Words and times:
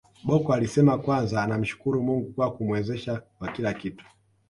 Bocco 0.23 0.53
alisema 0.53 0.97
kwanza 0.97 1.43
anamshukuru 1.43 2.01
Mungu 2.03 2.33
kwa 2.33 2.51
kumwezesha 2.53 3.21
kwa 3.37 3.51
kila 3.51 3.73
kitu 3.73 4.05